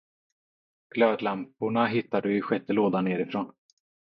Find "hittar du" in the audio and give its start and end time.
1.87-2.37